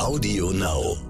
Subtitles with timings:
[0.00, 1.09] Audio Now.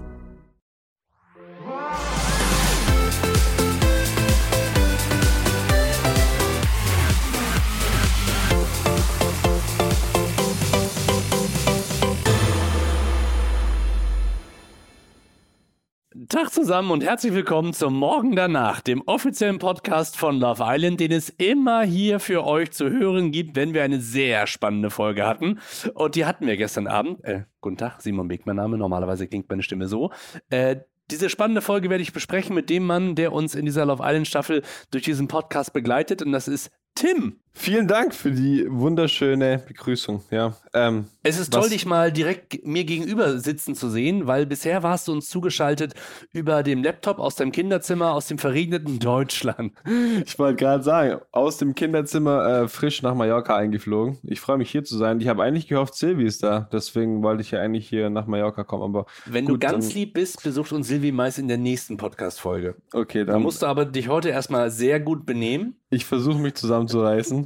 [16.31, 21.11] Tag zusammen und herzlich willkommen zum Morgen danach, dem offiziellen Podcast von Love Island, den
[21.11, 25.59] es immer hier für euch zu hören gibt, wenn wir eine sehr spannende Folge hatten.
[25.93, 27.21] Und die hatten wir gestern Abend.
[27.25, 28.77] Äh, guten Tag, Simon Beck, mein Name.
[28.77, 30.11] Normalerweise klingt meine Stimme so.
[30.49, 30.77] Äh,
[31.11, 34.25] diese spannende Folge werde ich besprechen mit dem Mann, der uns in dieser Love Island
[34.25, 36.21] Staffel durch diesen Podcast begleitet.
[36.21, 37.41] Und das ist Tim.
[37.53, 40.23] Vielen Dank für die wunderschöne Begrüßung.
[40.31, 44.83] Ja, ähm, es ist toll, dich mal direkt mir gegenüber sitzen zu sehen, weil bisher
[44.83, 45.93] warst du uns zugeschaltet
[46.31, 49.73] über dem Laptop aus deinem Kinderzimmer aus dem verregneten Deutschland.
[50.25, 54.17] Ich wollte gerade sagen, aus dem Kinderzimmer äh, frisch nach Mallorca eingeflogen.
[54.23, 55.19] Ich freue mich hier zu sein.
[55.19, 56.69] Ich habe eigentlich gehofft, Silvi ist da.
[56.71, 58.83] Deswegen wollte ich ja eigentlich hier nach Mallorca kommen.
[58.83, 59.97] Aber wenn gut, du ganz dann...
[59.97, 62.75] lieb bist, besucht uns Silvi meist in der nächsten Podcast-Folge.
[62.93, 63.35] Okay, dann.
[63.35, 65.75] Da musst du aber dich heute erstmal sehr gut benehmen.
[65.89, 67.40] Ich versuche mich zusammenzureißen.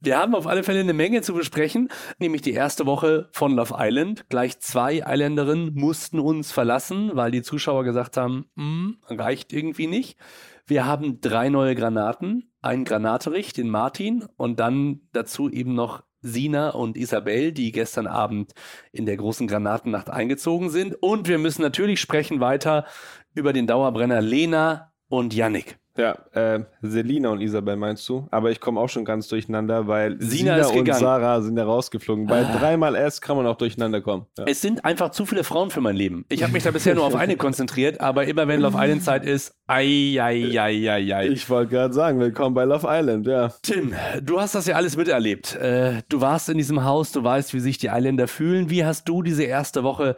[0.00, 3.74] Wir haben auf alle Fälle eine Menge zu besprechen, nämlich die erste Woche von Love
[3.78, 4.28] Island.
[4.28, 10.18] Gleich zwei Islanderinnen mussten uns verlassen, weil die Zuschauer gesagt haben, hm, reicht irgendwie nicht.
[10.66, 16.70] Wir haben drei neue Granaten, einen Granaterich, den Martin und dann dazu eben noch Sina
[16.70, 18.54] und Isabel, die gestern Abend
[18.90, 20.94] in der großen Granatennacht eingezogen sind.
[21.02, 22.86] Und wir müssen natürlich sprechen weiter
[23.34, 25.78] über den Dauerbrenner Lena und Yannick.
[25.96, 28.26] Ja, äh, Selina und Isabel meinst du?
[28.32, 32.26] Aber ich komme auch schon ganz durcheinander, weil Sina, Sina und Sarah sind ja rausgeflogen.
[32.26, 32.56] Bei ah.
[32.58, 34.26] dreimal S kann man auch durcheinander kommen.
[34.36, 34.44] Ja.
[34.48, 36.24] Es sind einfach zu viele Frauen für mein Leben.
[36.30, 39.24] Ich habe mich da bisher nur auf eine konzentriert, aber immer wenn Love Island Zeit
[39.24, 41.28] ist, ei, ei, ei, ei, ei.
[41.28, 43.52] Ich wollte gerade sagen, willkommen bei Love Island, ja.
[43.62, 45.54] Tim, du hast das ja alles miterlebt.
[45.54, 48.68] Äh, du warst in diesem Haus, du weißt, wie sich die Isländer fühlen.
[48.68, 50.16] Wie hast du diese erste Woche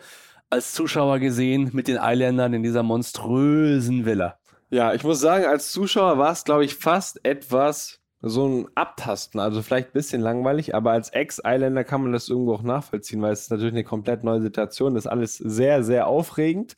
[0.49, 4.39] als Zuschauer gesehen mit den Isländern in dieser monströsen Villa?
[4.71, 9.41] Ja, ich muss sagen, als Zuschauer war es, glaube ich, fast etwas so ein Abtasten.
[9.41, 13.33] Also vielleicht ein bisschen langweilig, aber als Ex-Islander kann man das irgendwo auch nachvollziehen, weil
[13.33, 14.95] es ist natürlich eine komplett neue Situation.
[14.95, 16.77] Das ist alles sehr, sehr aufregend.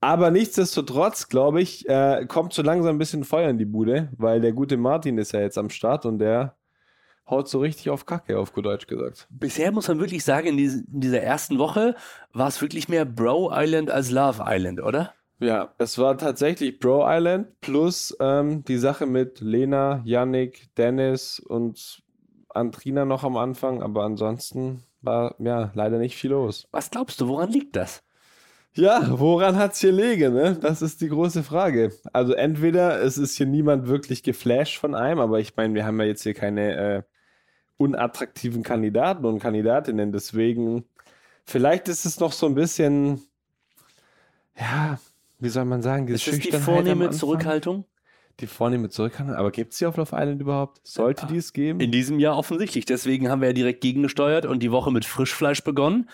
[0.00, 4.40] Aber nichtsdestotrotz, glaube ich, äh, kommt so langsam ein bisschen Feuer in die Bude, weil
[4.40, 6.56] der gute Martin ist ja jetzt am Start und der
[7.28, 9.26] haut so richtig auf Kacke, auf gut Deutsch gesagt.
[9.30, 11.94] Bisher muss man wirklich sagen, in, in dieser ersten Woche
[12.32, 15.12] war es wirklich mehr Bro Island als Love Island, oder?
[15.40, 22.02] Ja, es war tatsächlich Bro Island plus ähm, die Sache mit Lena, Yannick, Dennis und
[22.48, 26.66] Andrina noch am Anfang, aber ansonsten war ja leider nicht viel los.
[26.72, 28.02] Was glaubst du, woran liegt das?
[28.74, 30.34] Ja, woran hat es hier liegen?
[30.34, 30.58] Ne?
[30.60, 31.92] Das ist die große Frage.
[32.12, 36.00] Also entweder es ist hier niemand wirklich geflasht von einem, aber ich meine, wir haben
[36.00, 37.02] ja jetzt hier keine äh,
[37.76, 40.84] unattraktiven Kandidaten und Kandidatinnen, deswegen
[41.44, 43.22] vielleicht ist es noch so ein bisschen,
[44.58, 44.98] ja,
[45.38, 47.84] wie soll man sagen, diese ist die vornehme Zurückhaltung?
[48.40, 50.80] Die vornehme Zurückhaltung, aber gibt es die auf Love Island überhaupt?
[50.84, 51.28] Sollte ja.
[51.28, 51.80] die es geben?
[51.80, 52.84] In diesem Jahr offensichtlich.
[52.84, 56.08] Deswegen haben wir ja direkt gegengesteuert und die Woche mit Frischfleisch begonnen.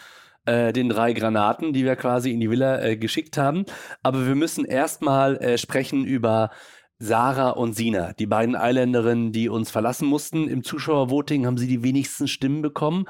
[0.46, 3.64] Äh, den drei Granaten, die wir quasi in die Villa äh, geschickt haben.
[4.02, 6.50] Aber wir müssen erstmal äh, sprechen über
[6.98, 10.48] Sarah und Sina, die beiden Eiländerinnen, die uns verlassen mussten.
[10.48, 13.06] Im Zuschauervoting haben sie die wenigsten Stimmen bekommen.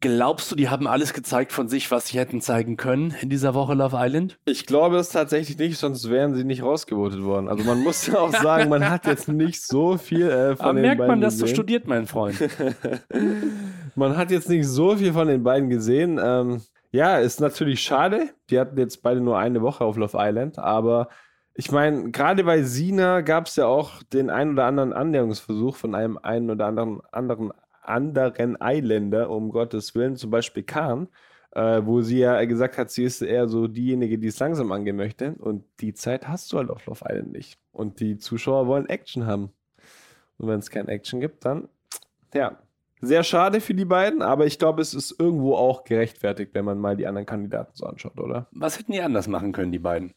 [0.00, 3.54] Glaubst du, die haben alles gezeigt von sich, was sie hätten zeigen können in dieser
[3.54, 4.38] Woche Love Island?
[4.44, 7.48] Ich glaube es tatsächlich nicht, sonst wären sie nicht rausgevotet worden.
[7.48, 10.74] Also man muss ja auch sagen, man hat jetzt nicht so viel äh, von Aber
[10.74, 11.48] den merkt beiden man, dass gesehen.
[11.48, 12.38] du studiert, mein Freund.
[13.96, 16.20] man hat jetzt nicht so viel von den beiden gesehen.
[16.22, 18.30] Ähm, ja, ist natürlich schade.
[18.50, 21.08] Die hatten jetzt beide nur eine Woche auf Love Island, aber
[21.54, 25.96] ich meine, gerade bei Sina gab es ja auch den ein oder anderen Annäherungsversuch von
[25.96, 27.52] einem einen oder anderen, anderen
[27.88, 31.08] anderen Eiländer, um Gottes Willen, zum Beispiel Kahn,
[31.52, 34.96] äh, wo sie ja gesagt hat, sie ist eher so diejenige, die es langsam angehen
[34.96, 35.34] möchte.
[35.38, 37.58] Und die Zeit hast du halt auf Love Island nicht.
[37.72, 39.50] Und die Zuschauer wollen Action haben.
[40.38, 41.68] Und wenn es kein Action gibt, dann,
[42.32, 42.58] ja,
[43.00, 46.78] sehr schade für die beiden, aber ich glaube, es ist irgendwo auch gerechtfertigt, wenn man
[46.78, 48.48] mal die anderen Kandidaten so anschaut, oder?
[48.50, 50.14] Was hätten die anders machen können, die beiden?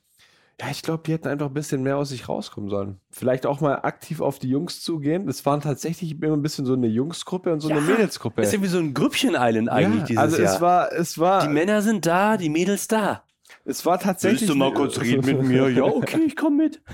[0.61, 2.99] Ja, ich glaube, die hätten einfach ein bisschen mehr aus sich rauskommen sollen.
[3.09, 5.25] Vielleicht auch mal aktiv auf die Jungs zugehen.
[5.25, 8.43] Das waren tatsächlich immer ein bisschen so eine Jungsgruppe und so ja, eine Mädelsgruppe.
[8.43, 10.53] Ist ja wie so ein Grüppchen-Island eigentlich ja, dieses also Jahr.
[10.53, 11.41] Es war, es war.
[11.41, 13.23] Die Männer sind da, die Mädels da.
[13.65, 14.41] Es war tatsächlich.
[14.41, 15.69] Willst du mal kurz reden mit mir?
[15.69, 16.81] Ja, okay, ich komme mit.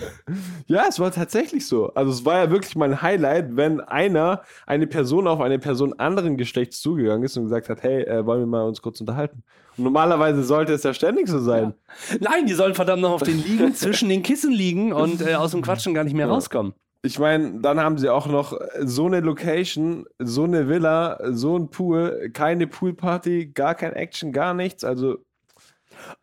[0.67, 1.93] Ja, es war tatsächlich so.
[1.93, 6.35] Also es war ja wirklich mein Highlight, wenn einer, eine Person auf eine Person anderen
[6.35, 9.43] Geschlechts zugegangen ist und gesagt hat, hey, äh, wollen wir mal uns kurz unterhalten?
[9.77, 11.73] Und normalerweise sollte es ja ständig so sein.
[12.11, 12.17] Ja.
[12.19, 15.51] Nein, die sollen verdammt noch auf den Liegen, zwischen den Kissen liegen und äh, aus
[15.51, 16.33] dem Quatschen gar nicht mehr ja.
[16.33, 16.73] rauskommen.
[17.03, 21.69] Ich meine, dann haben sie auch noch so eine Location, so eine Villa, so ein
[21.69, 24.83] Pool, keine Poolparty, gar kein Action, gar nichts.
[24.83, 25.19] Also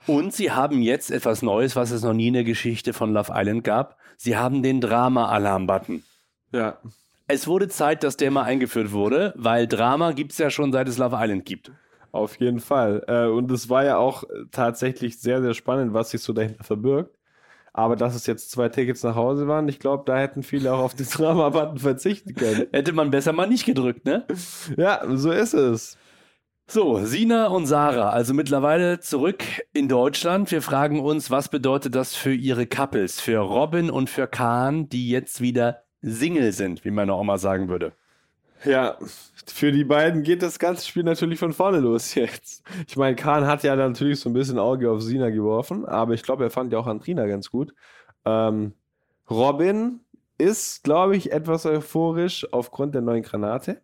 [0.06, 3.32] Und sie haben jetzt etwas Neues, was es noch nie in der Geschichte von Love
[3.34, 3.98] Island gab.
[4.16, 6.02] Sie haben den Drama-Alarm-Button.
[6.52, 6.78] Ja.
[7.26, 10.88] Es wurde Zeit, dass der mal eingeführt wurde, weil Drama gibt es ja schon seit
[10.88, 11.72] es Love Island gibt.
[12.12, 13.02] Auf jeden Fall.
[13.08, 17.18] Äh, und es war ja auch tatsächlich sehr, sehr spannend, was sich so dahinter verbirgt.
[17.72, 20.78] Aber dass es jetzt zwei Tickets nach Hause waren, ich glaube, da hätten viele auch
[20.78, 22.68] auf den Drama-Button verzichten können.
[22.72, 24.24] Hätte man besser mal nicht gedrückt, ne?
[24.76, 25.98] Ja, so ist es.
[26.66, 29.44] So, Sina und Sarah, also mittlerweile zurück
[29.74, 30.50] in Deutschland.
[30.50, 35.10] Wir fragen uns, was bedeutet das für ihre Couples, für Robin und für Kahn, die
[35.10, 37.92] jetzt wieder Single sind, wie meine Oma sagen würde.
[38.64, 38.96] Ja,
[39.46, 42.62] für die beiden geht das ganze Spiel natürlich von vorne los jetzt.
[42.88, 46.22] Ich meine, Kahn hat ja natürlich so ein bisschen Auge auf Sina geworfen, aber ich
[46.22, 47.74] glaube, er fand ja auch Andrina ganz gut.
[48.24, 48.72] Ähm,
[49.28, 50.00] Robin
[50.38, 53.82] ist, glaube ich, etwas euphorisch aufgrund der neuen Granate.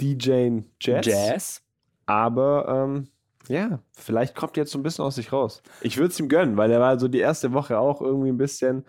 [0.00, 1.06] DJ Jazz.
[1.06, 1.62] Jazz.
[2.10, 3.08] Aber ähm,
[3.48, 5.62] ja, vielleicht kommt er jetzt so ein bisschen aus sich raus.
[5.80, 8.36] Ich würde es ihm gönnen, weil er war so die erste Woche auch irgendwie ein
[8.36, 8.84] bisschen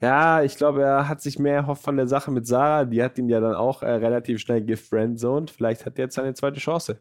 [0.00, 2.84] ja, ich glaube, er hat sich mehr erhofft von der Sache mit Sarah.
[2.84, 5.50] Die hat ihn ja dann auch äh, relativ schnell gefriendzoned.
[5.50, 7.00] Vielleicht hat er jetzt seine zweite Chance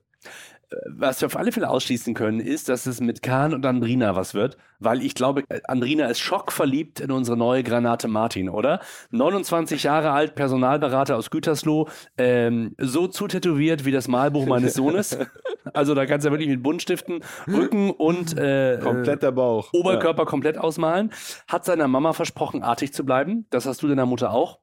[0.87, 4.33] was wir auf alle Fälle ausschließen können, ist, dass es mit Kahn und Andrina was
[4.33, 8.79] wird, weil ich glaube, Andrina ist schockverliebt in unsere neue Granate Martin, oder?
[9.11, 11.87] 29 Jahre alt, Personalberater aus Gütersloh,
[12.17, 15.17] ähm, so zutätowiert wie das Malbuch meines Sohnes.
[15.71, 20.25] Also da kannst du ja wirklich mit Buntstiften Rücken und äh, kompletter Bauch, Oberkörper ja.
[20.25, 21.11] komplett ausmalen.
[21.47, 23.47] Hat seiner Mama versprochen, artig zu bleiben.
[23.49, 24.59] Das hast du deiner Mutter auch.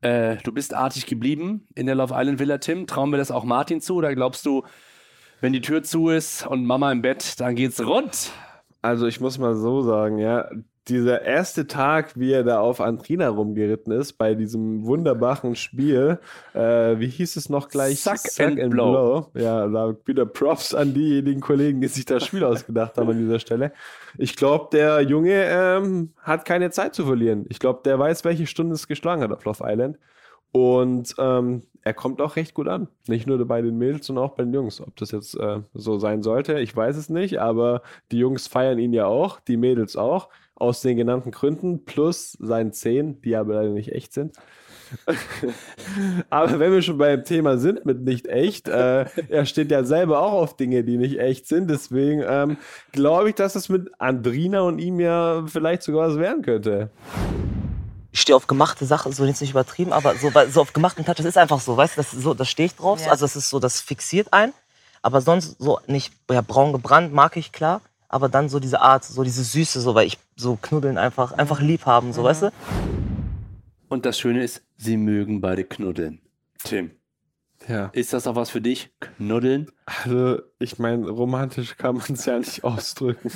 [0.00, 2.86] Äh, du bist artig geblieben in der Love Island Villa, Tim.
[2.86, 4.64] Trauen wir das auch Martin zu oder glaubst du,
[5.40, 8.32] wenn die Tür zu ist und Mama im Bett, dann geht's rund.
[8.82, 10.48] Also ich muss mal so sagen, ja,
[10.88, 16.18] dieser erste Tag, wie er da auf Antrina rumgeritten ist, bei diesem wunderbaren Spiel,
[16.54, 18.00] äh, wie hieß es noch gleich?
[18.00, 19.30] Suck, Suck and, and blow.
[19.32, 19.42] blow.
[19.42, 23.38] Ja, da wieder Props an diejenigen Kollegen, die sich das Spiel ausgedacht haben an dieser
[23.38, 23.72] Stelle.
[24.16, 27.44] Ich glaube, der Junge ähm, hat keine Zeit zu verlieren.
[27.48, 29.98] Ich glaube, der weiß, welche Stunde es geschlagen hat auf Love Island.
[30.52, 32.88] Und ähm, er kommt auch recht gut an.
[33.06, 34.80] Nicht nur bei den Mädels, sondern auch bei den Jungs.
[34.80, 38.78] Ob das jetzt äh, so sein sollte, ich weiß es nicht, aber die Jungs feiern
[38.78, 43.54] ihn ja auch, die Mädels auch, aus den genannten Gründen, plus seinen Zehen, die aber
[43.54, 44.36] leider nicht echt sind.
[46.30, 50.20] aber wenn wir schon beim Thema sind mit nicht echt, äh, er steht ja selber
[50.20, 51.70] auch auf Dinge, die nicht echt sind.
[51.70, 52.56] Deswegen ähm,
[52.92, 56.90] glaube ich, dass es mit Andrina und ihm ja vielleicht sogar was werden könnte
[58.18, 61.14] ich stehe auf gemachte Sachen, so jetzt nicht übertrieben, aber so, so auf gemachten Touch,
[61.14, 63.12] das ist einfach so, weißt du, das, so, das stehe ich drauf, ja.
[63.12, 64.52] also das ist so, das fixiert ein,
[65.02, 69.04] aber sonst so nicht, ja, braun gebrannt mag ich klar, aber dann so diese Art,
[69.04, 72.24] so diese Süße, so, weil ich so knuddeln einfach, einfach lieb haben, so, mhm.
[72.24, 72.50] weißt du?
[73.88, 76.20] Und das Schöne ist, sie mögen beide knuddeln.
[76.64, 76.90] Tim.
[77.68, 77.86] Ja.
[77.92, 78.90] Ist das auch was für dich?
[78.98, 79.70] Knuddeln?
[79.84, 83.30] Also, ich meine, romantisch kann man es ja nicht ausdrücken.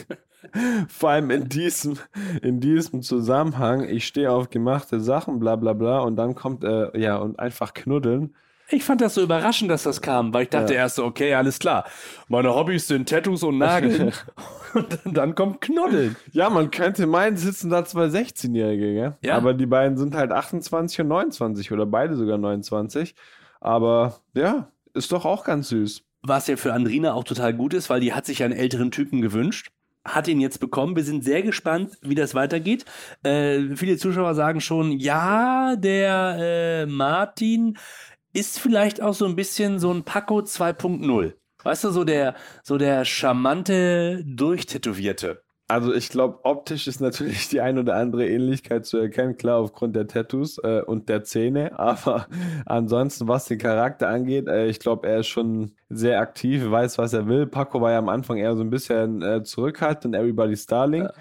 [0.88, 1.98] Vor allem in diesem,
[2.42, 6.98] in diesem Zusammenhang, ich stehe auf gemachte Sachen, bla bla bla, und dann kommt, äh,
[6.98, 8.34] ja, und einfach knuddeln.
[8.70, 10.80] Ich fand das so überraschend, dass das kam, weil ich dachte ja.
[10.80, 11.84] erst so, okay, alles klar.
[12.28, 14.12] Meine Hobbys sind Tattoos und Nageln.
[14.74, 16.16] und dann kommt Knuddeln.
[16.32, 19.16] Ja, man könnte meinen, sitzen da zwei 16-Jährige, gell?
[19.22, 19.36] Ja.
[19.36, 23.14] Aber die beiden sind halt 28 und 29 oder beide sogar 29.
[23.60, 26.02] Aber ja, ist doch auch ganz süß.
[26.22, 29.20] Was ja für Andrina auch total gut ist, weil die hat sich einen älteren Typen
[29.20, 29.70] gewünscht
[30.04, 30.96] hat ihn jetzt bekommen.
[30.96, 32.84] Wir sind sehr gespannt, wie das weitergeht.
[33.22, 37.78] Äh, viele Zuschauer sagen schon, ja, der äh, Martin
[38.32, 41.34] ist vielleicht auch so ein bisschen so ein Paco 2.0.
[41.62, 45.42] Weißt du, so der, so der charmante, durchtätowierte.
[45.68, 49.96] Also ich glaube, optisch ist natürlich die ein oder andere Ähnlichkeit zu erkennen, klar aufgrund
[49.96, 52.26] der Tattoos äh, und der Zähne, aber
[52.66, 57.12] ansonsten, was den Charakter angeht, äh, ich glaube, er ist schon sehr aktiv, weiß, was
[57.14, 57.46] er will.
[57.46, 61.04] Paco war ja am Anfang eher so ein bisschen äh, zurückhaltend, Everybody's Starling.
[61.04, 61.12] Ja.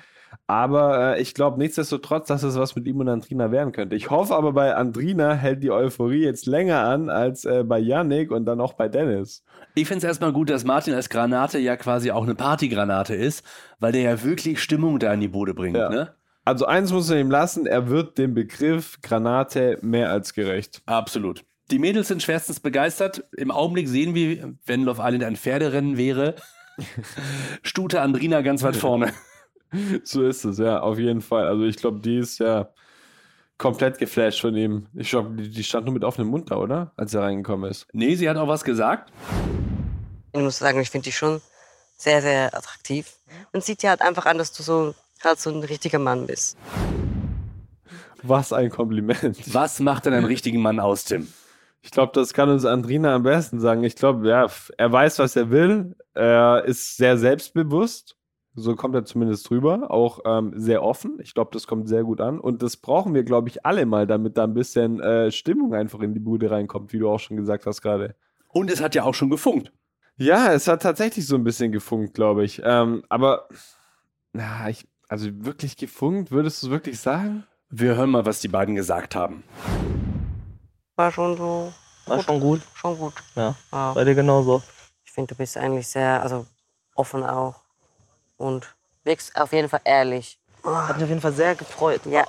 [0.52, 3.96] Aber äh, ich glaube nichtsdestotrotz, dass es was mit ihm und Andrina werden könnte.
[3.96, 8.32] Ich hoffe aber bei Andrina hält die Euphorie jetzt länger an als äh, bei Yannick
[8.32, 9.46] und dann auch bei Dennis.
[9.76, 13.46] Ich finde es erstmal gut, dass Martin als Granate ja quasi auch eine Partygranate ist,
[13.80, 15.78] weil der ja wirklich Stimmung da in die Bude bringt.
[15.78, 15.88] Ja.
[15.88, 16.14] Ne?
[16.44, 20.82] Also eins muss man ihm lassen, er wird dem Begriff Granate mehr als gerecht.
[20.86, 21.46] Absolut.
[21.72, 23.24] Die Mädels sind schwerstens begeistert.
[23.38, 26.36] Im Augenblick sehen wir, wenn Love Island ein Pferderennen wäre,
[27.64, 29.14] Stute Andrina ganz weit vorne.
[30.04, 31.48] so ist es, ja, auf jeden Fall.
[31.48, 32.70] Also ich glaube, die ist ja
[33.58, 34.88] komplett geflasht von ihm.
[34.94, 36.92] Ich glaube, die, die, stand nur mit offenem Mund da, oder?
[36.98, 37.88] Als er reingekommen ist.
[37.94, 39.12] Nee, sie hat auch was gesagt.
[40.34, 41.42] Ich muss sagen, ich finde die schon
[41.98, 43.18] sehr, sehr attraktiv.
[43.54, 46.58] Man sieht ja halt einfach an, dass du so halt so ein richtiger Mann bist.
[48.24, 49.54] Was ein Kompliment.
[49.54, 51.32] Was macht denn einen richtigen Mann aus, Tim?
[51.84, 53.84] Ich glaube, das kann uns Andrina am besten sagen.
[53.84, 54.48] Ich glaube, ja,
[54.78, 55.96] er weiß, was er will.
[56.14, 58.16] Er ist sehr selbstbewusst
[58.54, 59.90] So kommt er zumindest drüber.
[59.92, 61.20] Auch ähm, sehr offen.
[61.22, 62.40] Ich glaube, das kommt sehr gut an.
[62.40, 66.02] Und das brauchen wir, glaube ich, alle mal, damit da ein bisschen äh, Stimmung einfach
[66.02, 68.16] in die Bude reinkommt, wie du auch schon gesagt hast gerade.
[68.50, 69.72] Und es hat ja auch schon gefunkt.
[70.18, 72.62] Ja, es hat tatsächlich so ein bisschen gefunkt, glaube ich.
[72.64, 73.48] Ähm, aber,
[74.34, 77.46] na, ich, also wirklich gefunkt, würdest du es wirklich sagen?
[77.70, 79.44] Wir hören mal, was die beiden gesagt haben.
[80.98, 81.74] War schon so.
[82.06, 82.62] War schon gut.
[82.76, 83.14] Schon gut.
[83.36, 83.56] Ja.
[83.72, 83.94] Ja.
[83.94, 84.62] Bei dir genauso.
[85.06, 86.46] Ich finde, du bist eigentlich sehr, also
[86.96, 87.61] offen auch.
[88.42, 90.40] Und wirkst auf jeden Fall ehrlich.
[90.64, 92.02] Hat mich auf jeden Fall sehr gefreut.
[92.06, 92.26] Ja.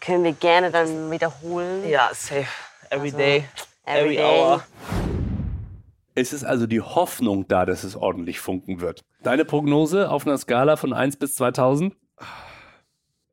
[0.00, 1.88] Können wir gerne dann wiederholen.
[1.88, 2.46] Ja, safe.
[2.90, 3.44] Every Also, day,
[3.86, 4.24] every, every day.
[4.24, 4.62] hour.
[6.14, 9.00] Es ist also die Hoffnung da, dass es ordentlich funken wird.
[9.22, 11.96] Deine Prognose auf einer Skala von 1 bis 2000?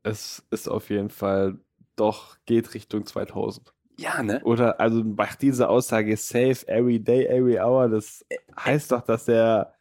[0.02, 1.58] Es ist auf jeden Fall
[1.96, 3.72] doch, geht Richtung 2000.
[3.98, 4.40] Ja, ne?
[4.44, 8.24] Oder, also nach dieser Aussage, safe every day, every hour, das
[8.58, 9.74] heißt doch, dass er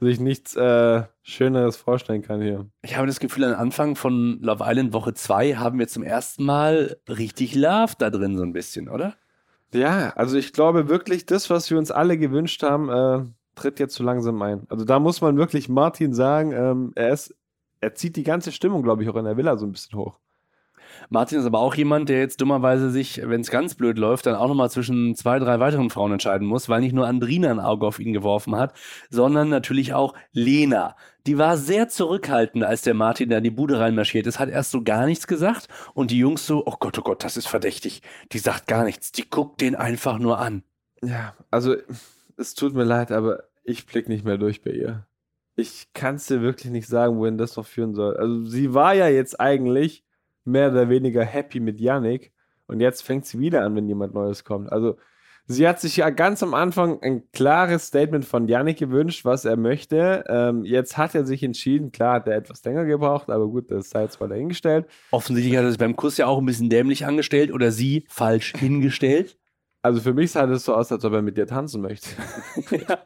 [0.00, 2.66] sich nichts äh, Schöneres vorstellen kann hier.
[2.82, 6.44] Ich habe das Gefühl, am Anfang von Love Island Woche 2 haben wir zum ersten
[6.44, 9.14] Mal richtig Love da drin, so ein bisschen, oder?
[9.72, 13.24] Ja, also ich glaube wirklich, das, was wir uns alle gewünscht haben, äh,
[13.54, 14.66] tritt jetzt so langsam ein.
[14.68, 17.34] Also da muss man wirklich Martin sagen, ähm, er ist,
[17.80, 20.18] er zieht die ganze Stimmung, glaube ich, auch in der Villa so ein bisschen hoch.
[21.08, 24.34] Martin ist aber auch jemand, der jetzt dummerweise sich, wenn es ganz blöd läuft, dann
[24.34, 27.86] auch nochmal zwischen zwei, drei weiteren Frauen entscheiden muss, weil nicht nur Andrina ein Auge
[27.86, 28.74] auf ihn geworfen hat,
[29.10, 30.96] sondern natürlich auch Lena.
[31.26, 34.70] Die war sehr zurückhaltend, als der Martin da in die Bude reinmarschiert ist, hat erst
[34.70, 38.02] so gar nichts gesagt und die Jungs so, oh Gott, oh Gott, das ist verdächtig.
[38.32, 40.62] Die sagt gar nichts, die guckt den einfach nur an.
[41.02, 41.76] Ja, also
[42.36, 45.06] es tut mir leid, aber ich blick nicht mehr durch bei ihr.
[45.56, 48.16] Ich kann es dir wirklich nicht sagen, wohin das noch führen soll.
[48.16, 50.05] Also sie war ja jetzt eigentlich
[50.46, 52.32] mehr oder weniger happy mit Yannick
[52.66, 54.70] und jetzt fängt sie wieder an, wenn jemand Neues kommt.
[54.72, 54.96] Also
[55.46, 59.56] sie hat sich ja ganz am Anfang ein klares Statement von Yannick gewünscht, was er
[59.56, 60.24] möchte.
[60.28, 63.90] Ähm, jetzt hat er sich entschieden, klar hat er etwas länger gebraucht, aber gut, das
[63.90, 64.86] sei jetzt mal dahingestellt.
[65.12, 68.52] Offensichtlich hat er es beim Kuss ja auch ein bisschen dämlich angestellt oder sie falsch
[68.58, 69.36] hingestellt.
[69.82, 72.08] Also für mich sah das so aus, als ob er mit dir tanzen möchte.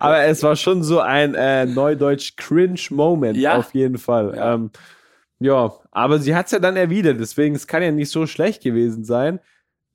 [0.00, 3.58] Aber es war schon so ein äh, neudeutsch Cringe-Moment Ja.
[3.58, 4.34] auf jeden Fall.
[4.36, 4.54] Ja.
[4.54, 4.70] Ähm,
[5.38, 8.62] ja, aber sie hat es ja dann erwidert, deswegen es kann ja nicht so schlecht
[8.62, 9.40] gewesen sein.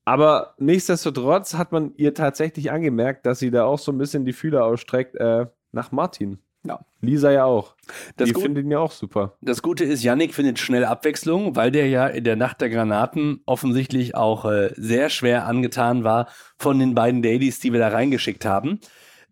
[0.06, 4.34] Aber nichtsdestotrotz hat man ihr tatsächlich angemerkt, dass sie da auch so ein bisschen die
[4.34, 6.40] Fühler ausstreckt äh, nach Martin.
[6.66, 6.80] Ja.
[7.02, 7.76] Lisa ja auch.
[8.18, 9.38] Das die findet ihn ja auch super.
[9.42, 13.42] Das Gute ist, Yannick findet schnell Abwechslung, weil der ja in der Nacht der Granaten
[13.46, 16.28] offensichtlich auch äh, sehr schwer angetan war
[16.58, 18.80] von den beiden Dailies, die wir da reingeschickt haben.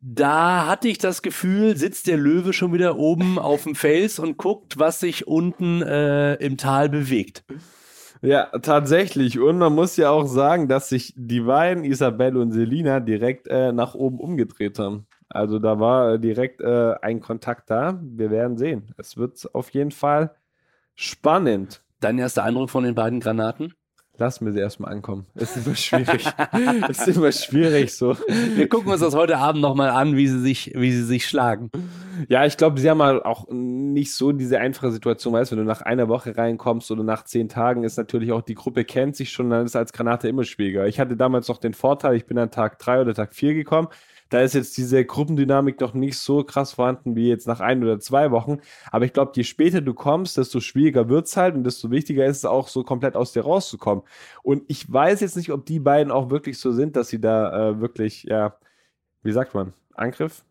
[0.01, 4.37] Da hatte ich das Gefühl, sitzt der Löwe schon wieder oben auf dem Fels und
[4.37, 7.43] guckt, was sich unten äh, im Tal bewegt.
[8.21, 9.39] Ja, tatsächlich.
[9.39, 13.71] Und man muss ja auch sagen, dass sich die beiden, Isabelle und Selina, direkt äh,
[13.71, 15.07] nach oben umgedreht haben.
[15.29, 17.99] Also da war äh, direkt äh, ein Kontakt da.
[18.01, 18.93] Wir werden sehen.
[18.97, 20.35] Es wird auf jeden Fall
[20.95, 21.83] spannend.
[21.99, 23.73] Dein erster Eindruck von den beiden Granaten?
[24.19, 25.27] Lass mir sie erstmal ankommen.
[25.35, 26.25] Ist immer schwierig.
[26.89, 28.17] ist immer schwierig so.
[28.55, 31.69] Wir gucken uns das heute Abend nochmal an, wie sie sich, wie sie sich schlagen.
[32.27, 35.65] Ja, ich glaube, sie haben halt auch nicht so diese einfache Situation, weißt wenn du
[35.65, 39.31] nach einer Woche reinkommst oder nach zehn Tagen ist natürlich auch die Gruppe kennt sich
[39.31, 40.87] schon, dann ist als Granate immer schwieriger.
[40.87, 43.87] Ich hatte damals noch den Vorteil, ich bin an Tag drei oder Tag vier gekommen.
[44.29, 47.99] Da ist jetzt diese Gruppendynamik noch nicht so krass vorhanden wie jetzt nach ein oder
[47.99, 48.59] zwei Wochen.
[48.91, 52.37] Aber ich glaube, je später du kommst, desto schwieriger wird's halt und desto wichtiger ist
[52.37, 54.03] es auch, so komplett aus dir rauszukommen.
[54.43, 57.69] Und ich weiß jetzt nicht, ob die beiden auch wirklich so sind, dass sie da
[57.69, 58.57] äh, wirklich, ja,
[59.23, 60.43] wie sagt man, Angriff,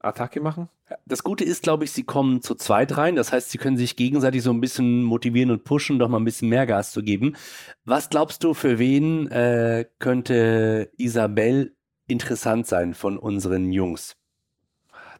[0.00, 0.68] Attacke machen?
[1.04, 3.16] Das Gute ist, glaube ich, sie kommen zu zweit rein.
[3.16, 6.24] Das heißt, sie können sich gegenseitig so ein bisschen motivieren und pushen, doch mal ein
[6.24, 7.36] bisschen mehr Gas zu geben.
[7.84, 11.76] Was glaubst du, für wen äh, könnte Isabel
[12.08, 14.16] interessant sein von unseren Jungs?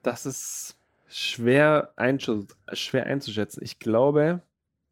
[0.03, 0.77] Das ist
[1.09, 1.93] schwer,
[2.73, 3.63] schwer einzuschätzen.
[3.63, 4.43] Ich glaube,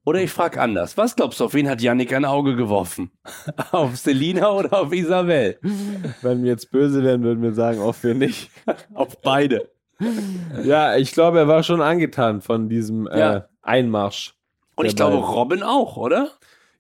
[0.04, 0.96] Oder ich frage anders.
[0.96, 3.10] Was glaubst du, auf wen hat Yannick ein Auge geworfen?
[3.72, 5.58] auf Selina oder auf Isabel?
[6.22, 8.50] wenn wir jetzt böse wären, würden wir sagen, auch wir nicht.
[8.94, 9.68] auf beide.
[10.62, 13.48] Ja, ich glaube, er war schon angetan von diesem äh, Ja.
[13.62, 14.34] Einmarsch.
[14.76, 15.28] Und ich glaube, beiden.
[15.30, 16.30] Robin auch, oder?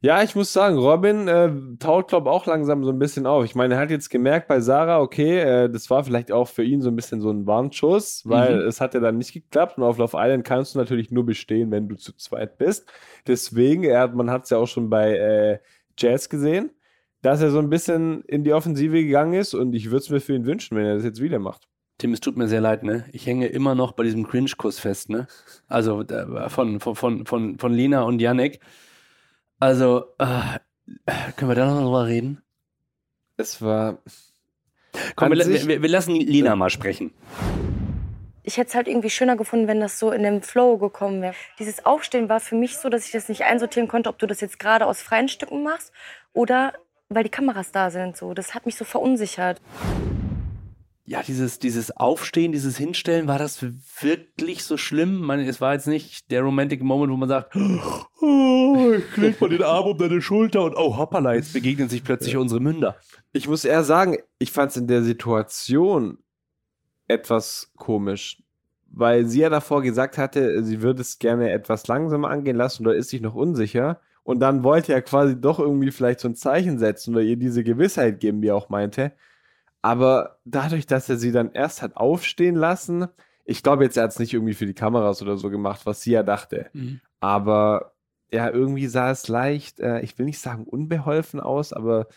[0.02, 3.44] Ja, ich muss sagen, Robin äh, taut, glaube auch langsam so ein bisschen auf.
[3.44, 6.62] Ich meine, er hat jetzt gemerkt bei Sarah, okay, äh, das war vielleicht auch für
[6.62, 8.68] ihn so ein bisschen so ein Warnschuss, weil Mhm.
[8.68, 11.70] es hat ja dann nicht geklappt und auf Love Island kannst du natürlich nur bestehen,
[11.70, 12.86] wenn du zu zweit bist.
[13.26, 15.58] Deswegen, er hat, man hat es ja auch schon bei äh,
[15.98, 16.70] Jazz gesehen,
[17.22, 20.20] dass er so ein bisschen in die Offensive gegangen ist und ich würde es mir
[20.20, 21.66] für ihn wünschen, wenn er das jetzt wieder macht.
[21.98, 23.06] Tim, es tut mir sehr leid, ne?
[23.12, 25.26] Ich hänge immer noch bei diesem Cringe-Kuss fest, ne?
[25.66, 28.60] Also äh, von, von, von, von, von Lena und Yannick.
[29.58, 30.58] Also, äh,
[31.36, 32.42] können wir da noch drüber reden?
[33.36, 33.98] Es war.
[35.14, 37.12] Komm, wir, wir, wir lassen Lena mal sprechen.
[38.42, 41.34] Ich hätte es halt irgendwie schöner gefunden, wenn das so in dem Flow gekommen wäre.
[41.58, 44.40] Dieses Aufstehen war für mich so, dass ich das nicht einsortieren konnte, ob du das
[44.40, 45.92] jetzt gerade aus freien Stücken machst
[46.32, 46.72] oder
[47.08, 48.16] weil die Kameras da sind.
[48.16, 49.60] So, das hat mich so verunsichert.
[51.08, 53.64] Ja, dieses, dieses Aufstehen, dieses Hinstellen, war das
[54.00, 55.20] wirklich so schlimm?
[55.20, 59.40] Ich meine, es war jetzt nicht der romantic Moment, wo man sagt, oh, ich leg
[59.40, 62.96] mal den Arm um deine Schulter und oh, hoppala, jetzt begegnen sich plötzlich unsere Münder.
[63.32, 66.18] Ich muss eher sagen, ich fand es in der Situation
[67.06, 68.42] etwas komisch,
[68.90, 72.96] weil sie ja davor gesagt hatte, sie würde es gerne etwas langsamer angehen lassen oder
[72.96, 74.00] ist sich noch unsicher.
[74.24, 77.62] Und dann wollte er quasi doch irgendwie vielleicht so ein Zeichen setzen oder ihr diese
[77.62, 79.12] Gewissheit geben, wie er auch meinte.
[79.86, 83.06] Aber dadurch, dass er sie dann erst hat aufstehen lassen,
[83.44, 86.00] ich glaube jetzt, er hat es nicht irgendwie für die Kameras oder so gemacht, was
[86.02, 86.68] sie ja dachte.
[86.72, 87.00] Mhm.
[87.20, 87.92] Aber
[88.32, 92.08] ja, irgendwie sah es leicht, äh, ich will nicht sagen unbeholfen aus, aber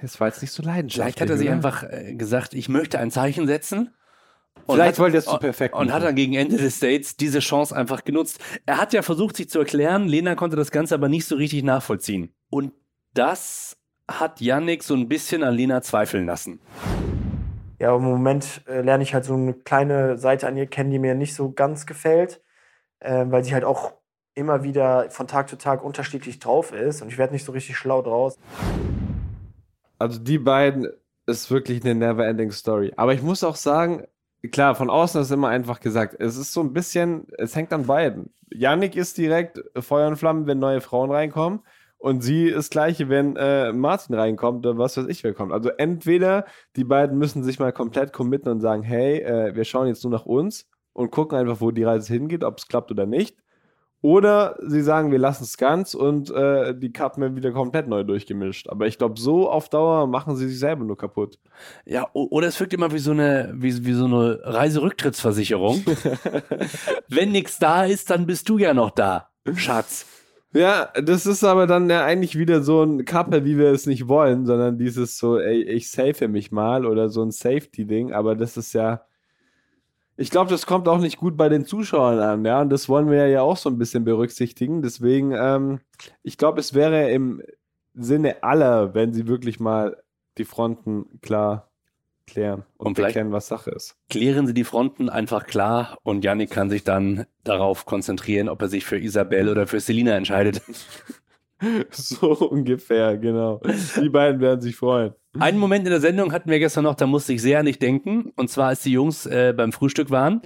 [0.00, 1.02] es war jetzt nicht so leidenschaftlich.
[1.16, 3.92] Vielleicht hat er sich einfach äh, gesagt, ich möchte ein Zeichen setzen.
[4.66, 6.04] Vielleicht hat- wollte er es zu und- perfekt Und hat machen.
[6.04, 8.40] dann gegen Ende des Dates diese Chance einfach genutzt.
[8.64, 10.08] Er hat ja versucht, sich zu erklären.
[10.08, 12.32] Lena konnte das Ganze aber nicht so richtig nachvollziehen.
[12.48, 12.72] Und
[13.12, 13.76] das
[14.10, 16.60] hat Yannick so ein bisschen an Lena zweifeln lassen.
[17.78, 20.98] Ja, im Moment äh, lerne ich halt so eine kleine Seite an ihr kennen, die
[20.98, 22.40] mir nicht so ganz gefällt,
[23.00, 23.94] äh, weil sie halt auch
[24.34, 27.76] immer wieder von Tag zu Tag unterschiedlich drauf ist und ich werde nicht so richtig
[27.76, 28.38] schlau draus.
[29.98, 30.88] Also die beiden
[31.26, 32.92] ist wirklich eine never-ending Story.
[32.96, 34.04] Aber ich muss auch sagen,
[34.52, 37.86] klar, von außen ist immer einfach gesagt, es ist so ein bisschen, es hängt an
[37.86, 38.32] beiden.
[38.52, 41.60] Yannick ist direkt Feuer und Flamme, wenn neue Frauen reinkommen.
[42.04, 45.52] Und sie ist gleiche, wenn äh, Martin reinkommt oder was weiß ich, wer kommt.
[45.54, 46.44] Also entweder
[46.76, 50.10] die beiden müssen sich mal komplett committen und sagen, hey, äh, wir schauen jetzt nur
[50.10, 53.38] nach uns und gucken einfach, wo die Reise hingeht, ob es klappt oder nicht.
[54.02, 58.04] Oder sie sagen, wir lassen es ganz und äh, die Karten werden wieder komplett neu
[58.04, 58.68] durchgemischt.
[58.68, 61.38] Aber ich glaube, so auf Dauer machen sie sich selber nur kaputt.
[61.86, 65.82] Ja, oder es wirkt immer wie so eine, wie, wie so eine Reiserücktrittsversicherung.
[67.08, 70.04] Wenn nichts da ist, dann bist du ja noch da, Schatz.
[70.54, 74.06] Ja, das ist aber dann ja eigentlich wieder so ein Couple, wie wir es nicht
[74.06, 78.12] wollen, sondern dieses so, ey, ich safe mich mal oder so ein Safety-Ding.
[78.12, 79.04] Aber das ist ja,
[80.16, 82.60] ich glaube, das kommt auch nicht gut bei den Zuschauern an, ja.
[82.60, 84.80] Und das wollen wir ja auch so ein bisschen berücksichtigen.
[84.82, 85.80] Deswegen, ähm,
[86.22, 87.42] ich glaube, es wäre im
[87.94, 90.02] Sinne aller, wenn sie wirklich mal
[90.38, 91.70] die Fronten klar
[92.26, 93.96] klären und, Und erkennen, was Sache ist.
[94.10, 98.68] Klären Sie die Fronten einfach klar und Yannick kann sich dann darauf konzentrieren, ob er
[98.68, 100.62] sich für Isabel oder für Selina entscheidet.
[101.90, 103.60] So ungefähr, genau.
[104.00, 105.14] Die beiden werden sich freuen.
[105.38, 107.78] Einen Moment in der Sendung hatten wir gestern noch, da musste ich sehr an dich
[107.78, 108.32] denken.
[108.36, 110.42] Und zwar, als die Jungs äh, beim Frühstück waren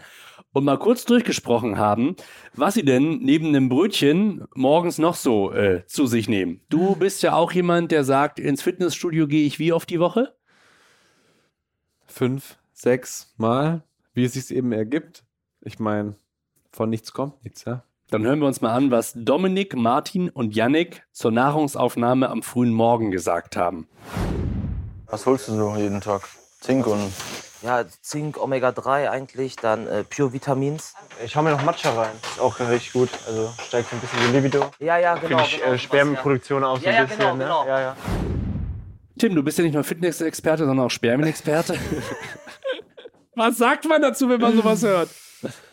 [0.53, 2.17] und mal kurz durchgesprochen haben,
[2.55, 6.63] was sie denn neben dem Brötchen morgens noch so äh, zu sich nehmen.
[6.71, 10.38] Du bist ja auch jemand, der sagt, ins Fitnessstudio gehe ich wie oft die Woche?
[12.09, 13.83] Fünf, sechs Mal,
[14.15, 15.23] wie es sich eben ergibt.
[15.61, 16.15] Ich meine,
[16.73, 17.83] von nichts kommt nichts, ja.
[18.11, 22.73] Dann hören wir uns mal an, was Dominik, Martin und Yannick zur Nahrungsaufnahme am frühen
[22.73, 23.87] Morgen gesagt haben.
[25.07, 26.23] Was holst du so jeden Tag?
[26.61, 27.13] Zink und
[27.61, 30.95] Ja, Zink, Omega-3 eigentlich, dann äh, Pure Vitamins.
[31.23, 32.13] Ich hau mir noch Matcha rein.
[32.23, 33.11] Ist auch richtig gut.
[33.27, 34.71] Also steigt so ein bisschen die Libido.
[34.79, 35.43] Ja, ja, Für genau.
[35.45, 37.19] die genau, äh, Spermienproduktion auch so Ja, ein ja, bisschen.
[37.19, 37.45] genau, ne?
[37.45, 37.67] genau.
[37.67, 37.97] Ja, ja.
[39.19, 41.75] Tim, du bist ja nicht nur Fitness-Experte, sondern auch Spermienexperte.
[43.35, 45.09] was sagt man dazu, wenn man sowas hört?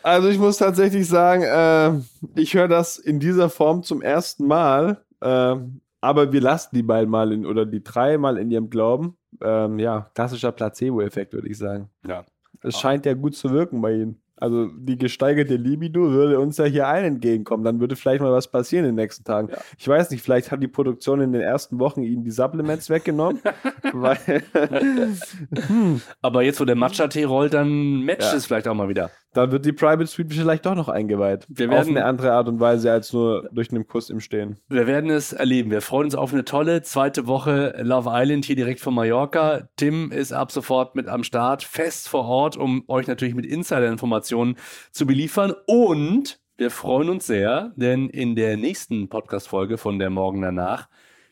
[0.02, 5.02] Also ich muss tatsächlich sagen, äh, ich höre das in dieser Form zum ersten Mal.
[5.20, 5.56] Äh,
[6.00, 9.16] aber wir lassen die beiden mal in, oder die drei mal in ihrem Glauben.
[9.42, 11.90] Ähm, ja, klassischer Placebo-Effekt, würde ich sagen.
[12.06, 12.24] Ja.
[12.62, 14.20] Es scheint ja gut zu wirken bei ihnen.
[14.38, 17.64] Also die gesteigerte Libido würde uns ja hier allen entgegenkommen.
[17.64, 19.48] Dann würde vielleicht mal was passieren in den nächsten Tagen.
[19.78, 23.40] Ich weiß nicht, vielleicht hat die Produktion in den ersten Wochen ihnen die Supplements weggenommen.
[23.92, 24.42] weil
[26.22, 28.34] Aber jetzt, wo der Matcha-Tee rollt, dann matcht Ja.
[28.36, 29.10] es vielleicht auch mal wieder.
[29.36, 31.46] Dann wird die Private Suite vielleicht doch noch eingeweiht.
[31.48, 34.56] Wir Auf werden- eine andere Art und Weise als nur durch einen Kuss im Stehen.
[34.68, 35.70] Wir werden es erleben.
[35.70, 39.68] Wir freuen uns auf eine tolle zweite Woche Love Island hier direkt von Mallorca.
[39.76, 44.56] Tim ist ab sofort mit am Start, fest vor Ort, um euch natürlich mit Insider-Informationen
[44.92, 45.52] zu beliefern.
[45.66, 50.88] Und wir freuen uns sehr, denn in der nächsten Podcast-Folge von der Morgen danach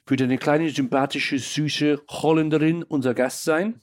[0.06, 3.80] wird eine kleine, sympathische, süße Holländerin unser Gast sein.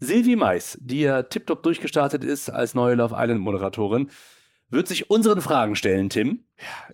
[0.00, 4.10] Silvi Mais, die ja tiptop durchgestartet ist als neue Love Island-Moderatorin,
[4.70, 6.44] wird sich unseren Fragen stellen, Tim.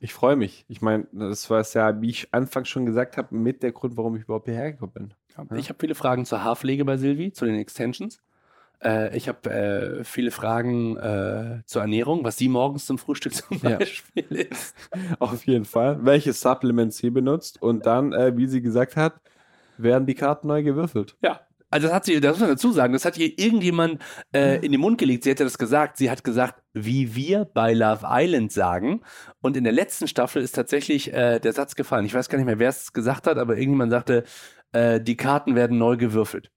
[0.00, 0.64] Ich freue mich.
[0.68, 3.96] Ich meine, das war es ja, wie ich anfangs schon gesagt habe, mit der Grund,
[3.96, 5.14] warum ich überhaupt hierher gekommen bin.
[5.58, 8.22] Ich habe viele Fragen zur Haarpflege bei Silvi, zu den Extensions.
[8.82, 13.58] Äh, ich habe äh, viele Fragen äh, zur Ernährung, was sie morgens zum Frühstück zum
[13.62, 13.78] Ja.
[13.78, 14.76] Beispiel ist.
[15.18, 15.98] Auf jeden Fall.
[16.04, 19.20] Welche Supplements sie benutzt und dann, äh, wie sie gesagt hat,
[19.78, 21.16] werden die Karten neu gewürfelt.
[21.22, 21.40] Ja,
[21.74, 24.00] Also das hat sie, das muss man dazu sagen, das hat ihr irgendjemand
[24.32, 25.24] äh, in den Mund gelegt.
[25.24, 25.96] Sie hätte das gesagt.
[25.96, 29.00] Sie hat gesagt, wie wir bei Love Island sagen.
[29.40, 32.06] Und in der letzten Staffel ist tatsächlich äh, der Satz gefallen.
[32.06, 34.22] Ich weiß gar nicht mehr, wer es gesagt hat, aber irgendjemand sagte,
[34.70, 36.52] äh, die Karten werden neu gewürfelt.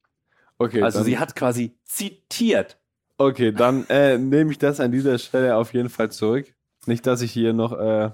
[0.59, 2.77] Okay, Also dann, sie hat quasi zitiert.
[3.17, 6.53] okay, dann äh, nehme ich das an dieser Stelle auf jeden Fall zurück.
[6.85, 8.11] Nicht, dass ich hier noch äh,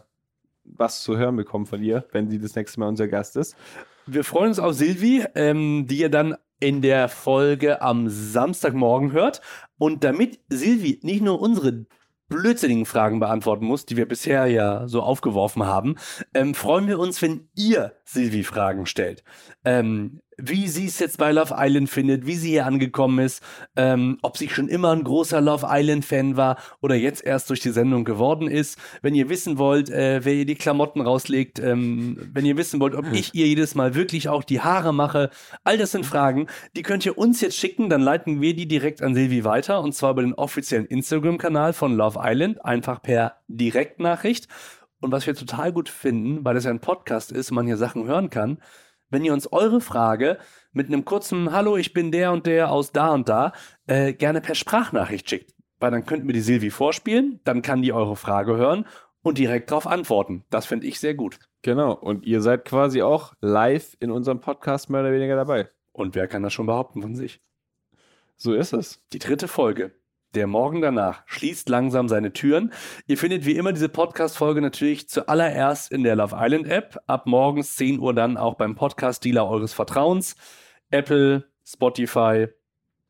[0.64, 3.58] was zu hören bekomme von ihr, wenn sie das nächste Mal unser Gast ist.
[4.06, 9.42] Wir freuen uns auf Silvi, ähm, die ihr dann in der Folge am Samstagmorgen hört.
[9.78, 11.86] Und damit Silvi nicht nur unsere
[12.30, 15.98] blödsinnigen Fragen beantworten muss, die wir bisher ja so aufgeworfen haben,
[16.34, 19.26] ähm, freuen wir uns, wenn ihr Silvi Fragen stellt.
[19.66, 23.42] Ähm, wie sie es jetzt bei Love Island findet, wie sie hier angekommen ist,
[23.76, 27.72] ähm, ob sie schon immer ein großer Love Island-Fan war oder jetzt erst durch die
[27.72, 28.78] Sendung geworden ist.
[29.02, 32.96] Wenn ihr wissen wollt, äh, wer ihr die Klamotten rauslegt, ähm, wenn ihr wissen wollt,
[32.96, 35.30] ob ich ihr jedes Mal wirklich auch die Haare mache,
[35.64, 39.02] all das sind Fragen, die könnt ihr uns jetzt schicken, dann leiten wir die direkt
[39.02, 44.48] an Silvi weiter und zwar über den offiziellen Instagram-Kanal von Love Island, einfach per Direktnachricht.
[45.00, 47.76] Und was wir total gut finden, weil das ja ein Podcast ist und man hier
[47.76, 48.58] Sachen hören kann,
[49.14, 50.40] wenn ihr uns eure Frage
[50.72, 53.54] mit einem kurzen Hallo, ich bin der und der aus da und da
[53.86, 55.54] äh, gerne per Sprachnachricht schickt.
[55.80, 58.86] Weil dann könnten wir die Silvi vorspielen, dann kann die eure Frage hören
[59.22, 60.44] und direkt darauf antworten.
[60.50, 61.38] Das finde ich sehr gut.
[61.62, 65.70] Genau, und ihr seid quasi auch live in unserem Podcast mehr oder weniger dabei.
[65.92, 67.40] Und wer kann das schon behaupten von sich?
[68.36, 69.06] So ist es.
[69.14, 69.92] Die dritte Folge.
[70.34, 72.74] Der Morgen danach schließt langsam seine Türen.
[73.06, 77.00] Ihr findet wie immer diese Podcast-Folge natürlich zuallererst in der Love Island App.
[77.06, 80.36] Ab morgens 10 Uhr dann auch beim Podcast-Dealer eures Vertrauens.
[80.90, 82.48] Apple, Spotify,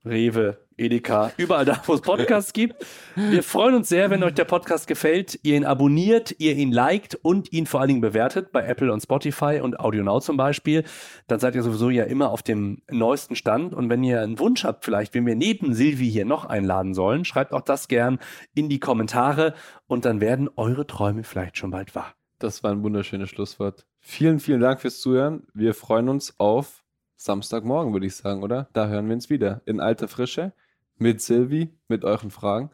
[0.03, 2.85] Rewe, Edeka, überall da, wo es Podcasts gibt.
[3.15, 7.15] Wir freuen uns sehr, wenn euch der Podcast gefällt, ihr ihn abonniert, ihr ihn liked
[7.21, 10.83] und ihn vor allen Dingen bewertet bei Apple und Spotify und AudioNow zum Beispiel.
[11.27, 13.73] Dann seid ihr sowieso ja immer auf dem neuesten Stand.
[13.73, 17.25] Und wenn ihr einen Wunsch habt, vielleicht, wen wir neben Silvi hier noch einladen sollen,
[17.25, 18.19] schreibt auch das gern
[18.55, 19.53] in die Kommentare
[19.87, 22.13] und dann werden eure Träume vielleicht schon bald wahr.
[22.39, 23.85] Das war ein wunderschönes Schlusswort.
[23.99, 25.47] Vielen, vielen Dank fürs Zuhören.
[25.53, 26.83] Wir freuen uns auf
[27.15, 28.67] Samstagmorgen, würde ich sagen, oder?
[28.73, 29.61] Da hören wir uns wieder.
[29.65, 30.51] In alter Frische.
[30.97, 32.69] Mit Silvi, mit euren Fragen.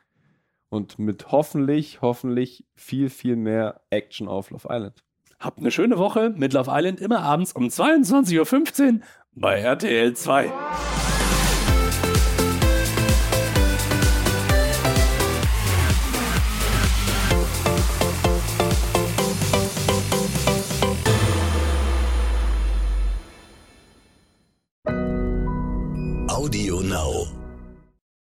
[0.69, 5.03] Und mit hoffentlich, hoffentlich viel, viel mehr Action auf Love Island.
[5.39, 8.99] Habt eine schöne Woche mit Love Island immer abends um 22.15 Uhr
[9.33, 10.51] bei RTL 2.